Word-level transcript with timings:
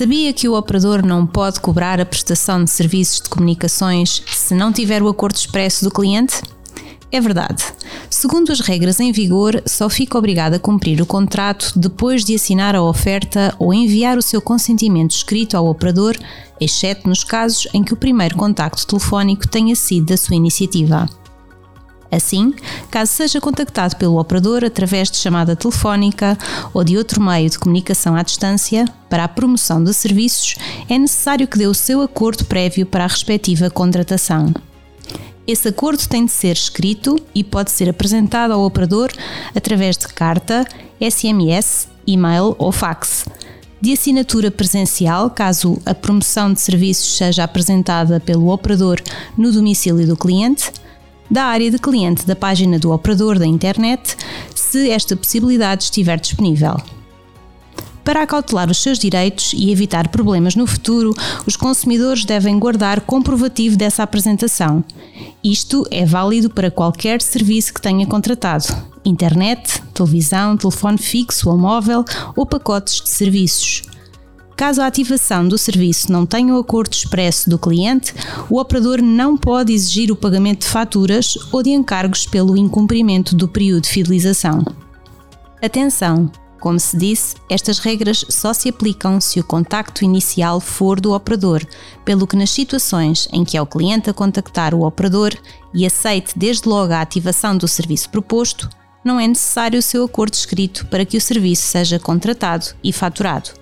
Sabia 0.00 0.32
que 0.32 0.48
o 0.48 0.54
operador 0.54 1.04
não 1.04 1.26
pode 1.26 1.60
cobrar 1.60 2.00
a 2.00 2.06
prestação 2.06 2.64
de 2.64 2.70
serviços 2.70 3.20
de 3.20 3.28
comunicações 3.28 4.22
se 4.28 4.54
não 4.54 4.72
tiver 4.72 5.02
o 5.02 5.08
acordo 5.08 5.36
expresso 5.36 5.84
do 5.84 5.90
cliente? 5.90 6.40
É 7.12 7.20
verdade. 7.20 7.62
Segundo 8.08 8.50
as 8.50 8.60
regras 8.60 8.98
em 8.98 9.12
vigor, 9.12 9.62
só 9.66 9.90
fica 9.90 10.16
obrigado 10.16 10.54
a 10.54 10.58
cumprir 10.58 11.02
o 11.02 11.06
contrato 11.06 11.78
depois 11.78 12.24
de 12.24 12.34
assinar 12.34 12.74
a 12.74 12.82
oferta 12.82 13.54
ou 13.58 13.74
enviar 13.74 14.16
o 14.16 14.22
seu 14.22 14.40
consentimento 14.40 15.10
escrito 15.10 15.54
ao 15.54 15.66
operador, 15.66 16.16
exceto 16.58 17.06
nos 17.06 17.22
casos 17.22 17.68
em 17.74 17.84
que 17.84 17.92
o 17.92 17.96
primeiro 17.96 18.36
contacto 18.36 18.86
telefónico 18.86 19.46
tenha 19.46 19.76
sido 19.76 20.06
da 20.06 20.16
sua 20.16 20.34
iniciativa. 20.34 21.10
Assim, 22.10 22.52
caso 22.90 23.12
seja 23.12 23.40
contactado 23.40 23.96
pelo 23.96 24.18
operador 24.18 24.64
através 24.64 25.10
de 25.10 25.16
chamada 25.16 25.54
telefónica 25.54 26.36
ou 26.74 26.82
de 26.82 26.98
outro 26.98 27.22
meio 27.22 27.48
de 27.48 27.58
comunicação 27.58 28.16
à 28.16 28.22
distância 28.22 28.84
para 29.08 29.24
a 29.24 29.28
promoção 29.28 29.82
de 29.82 29.94
serviços, 29.94 30.56
é 30.88 30.98
necessário 30.98 31.46
que 31.46 31.58
dê 31.58 31.66
o 31.66 31.74
seu 31.74 32.02
acordo 32.02 32.44
prévio 32.44 32.84
para 32.84 33.04
a 33.04 33.08
respectiva 33.08 33.70
contratação. 33.70 34.52
Esse 35.46 35.68
acordo 35.68 36.06
tem 36.08 36.24
de 36.24 36.32
ser 36.32 36.52
escrito 36.52 37.16
e 37.34 37.42
pode 37.42 37.70
ser 37.70 37.88
apresentado 37.88 38.52
ao 38.52 38.64
operador 38.64 39.10
através 39.54 39.96
de 39.96 40.06
carta, 40.08 40.64
SMS, 41.00 41.88
e-mail 42.06 42.54
ou 42.58 42.70
fax. 42.70 43.24
De 43.80 43.92
assinatura 43.92 44.50
presencial, 44.50 45.30
caso 45.30 45.80
a 45.86 45.94
promoção 45.94 46.52
de 46.52 46.60
serviços 46.60 47.16
seja 47.16 47.44
apresentada 47.44 48.20
pelo 48.20 48.50
operador 48.50 49.00
no 49.38 49.50
domicílio 49.50 50.06
do 50.06 50.16
cliente, 50.16 50.70
da 51.30 51.44
área 51.44 51.70
de 51.70 51.78
cliente 51.78 52.26
da 52.26 52.34
página 52.34 52.78
do 52.78 52.90
operador 52.90 53.38
da 53.38 53.46
internet, 53.46 54.16
se 54.54 54.90
esta 54.90 55.16
possibilidade 55.16 55.84
estiver 55.84 56.18
disponível. 56.18 56.76
Para 58.04 58.22
acautelar 58.22 58.70
os 58.70 58.78
seus 58.78 58.98
direitos 58.98 59.52
e 59.52 59.70
evitar 59.70 60.08
problemas 60.08 60.56
no 60.56 60.66
futuro, 60.66 61.14
os 61.46 61.54
consumidores 61.54 62.24
devem 62.24 62.58
guardar 62.58 63.02
comprovativo 63.02 63.76
dessa 63.76 64.02
apresentação. 64.02 64.82
Isto 65.44 65.86
é 65.90 66.04
válido 66.04 66.50
para 66.50 66.70
qualquer 66.70 67.22
serviço 67.22 67.72
que 67.74 67.80
tenha 67.80 68.06
contratado: 68.06 68.64
internet, 69.04 69.82
televisão, 69.94 70.56
telefone 70.56 70.98
fixo 70.98 71.50
ou 71.50 71.58
móvel 71.58 72.04
ou 72.34 72.46
pacotes 72.46 73.00
de 73.02 73.10
serviços. 73.10 73.82
Caso 74.60 74.82
a 74.82 74.86
ativação 74.86 75.48
do 75.48 75.56
serviço 75.56 76.12
não 76.12 76.26
tenha 76.26 76.54
o 76.54 76.58
acordo 76.58 76.92
expresso 76.92 77.48
do 77.48 77.58
cliente, 77.58 78.12
o 78.50 78.60
operador 78.60 79.00
não 79.00 79.34
pode 79.34 79.72
exigir 79.72 80.12
o 80.12 80.16
pagamento 80.16 80.60
de 80.60 80.66
faturas 80.66 81.38
ou 81.50 81.62
de 81.62 81.70
encargos 81.70 82.26
pelo 82.26 82.54
incumprimento 82.58 83.34
do 83.34 83.48
período 83.48 83.84
de 83.84 83.88
fidelização. 83.88 84.62
Atenção! 85.62 86.30
Como 86.60 86.78
se 86.78 86.94
disse, 86.94 87.36
estas 87.48 87.78
regras 87.78 88.22
só 88.28 88.52
se 88.52 88.68
aplicam 88.68 89.18
se 89.18 89.40
o 89.40 89.44
contacto 89.44 90.04
inicial 90.04 90.60
for 90.60 91.00
do 91.00 91.14
operador, 91.14 91.64
pelo 92.04 92.26
que 92.26 92.36
nas 92.36 92.50
situações 92.50 93.30
em 93.32 93.46
que 93.46 93.56
é 93.56 93.62
o 93.62 93.66
cliente 93.66 94.10
a 94.10 94.12
contactar 94.12 94.74
o 94.74 94.84
operador 94.84 95.32
e 95.72 95.86
aceite 95.86 96.38
desde 96.38 96.68
logo 96.68 96.92
a 96.92 97.00
ativação 97.00 97.56
do 97.56 97.66
serviço 97.66 98.10
proposto, 98.10 98.68
não 99.02 99.18
é 99.18 99.26
necessário 99.26 99.78
o 99.78 99.82
seu 99.82 100.04
acordo 100.04 100.34
escrito 100.34 100.84
para 100.88 101.06
que 101.06 101.16
o 101.16 101.20
serviço 101.20 101.62
seja 101.62 101.98
contratado 101.98 102.66
e 102.84 102.92
faturado. 102.92 103.58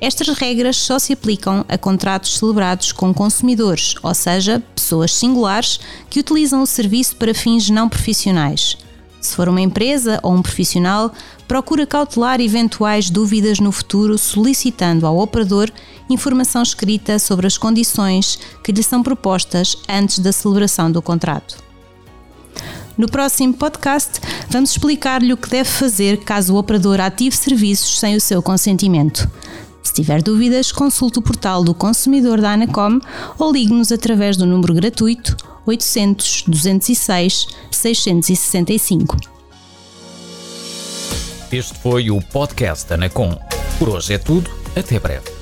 Estas 0.00 0.28
regras 0.28 0.76
só 0.76 0.98
se 0.98 1.14
aplicam 1.14 1.64
a 1.68 1.78
contratos 1.78 2.36
celebrados 2.36 2.92
com 2.92 3.14
consumidores, 3.14 3.94
ou 4.02 4.14
seja, 4.14 4.62
pessoas 4.74 5.14
singulares 5.14 5.80
que 6.10 6.20
utilizam 6.20 6.62
o 6.62 6.66
serviço 6.66 7.16
para 7.16 7.32
fins 7.32 7.70
não 7.70 7.88
profissionais. 7.88 8.76
Se 9.20 9.34
for 9.34 9.48
uma 9.48 9.60
empresa 9.60 10.20
ou 10.22 10.34
um 10.34 10.42
profissional, 10.42 11.12
procura 11.48 11.86
cautelar 11.86 12.40
eventuais 12.40 13.08
dúvidas 13.08 13.58
no 13.58 13.72
futuro 13.72 14.18
solicitando 14.18 15.06
ao 15.06 15.18
operador 15.18 15.70
informação 16.08 16.62
escrita 16.62 17.18
sobre 17.18 17.46
as 17.46 17.58
condições 17.58 18.38
que 18.62 18.72
lhe 18.72 18.82
são 18.82 19.02
propostas 19.02 19.76
antes 19.88 20.18
da 20.18 20.30
celebração 20.30 20.92
do 20.92 21.00
contrato. 21.00 21.56
No 22.96 23.08
próximo 23.08 23.52
podcast, 23.52 24.20
vamos 24.48 24.70
explicar-lhe 24.70 25.32
o 25.32 25.36
que 25.36 25.50
deve 25.50 25.68
fazer 25.68 26.18
caso 26.18 26.54
o 26.54 26.58
operador 26.58 27.00
ative 27.00 27.36
serviços 27.36 27.98
sem 27.98 28.16
o 28.16 28.20
seu 28.20 28.40
consentimento. 28.40 29.28
Se 29.86 29.92
tiver 29.92 30.20
dúvidas, 30.20 30.72
consulte 30.72 31.20
o 31.20 31.22
portal 31.22 31.62
do 31.62 31.72
consumidor 31.72 32.40
da 32.40 32.54
Anacom 32.54 32.98
ou 33.38 33.52
ligue-nos 33.52 33.92
através 33.92 34.36
do 34.36 34.44
número 34.44 34.74
gratuito 34.74 35.36
800 35.64 36.42
206 36.48 37.46
665. 37.70 39.16
Este 41.52 41.78
foi 41.78 42.10
o 42.10 42.20
podcast 42.20 42.92
Anacom. 42.92 43.38
Por 43.78 43.90
hoje 43.90 44.14
é 44.14 44.18
tudo. 44.18 44.50
Até 44.74 44.98
breve. 44.98 45.35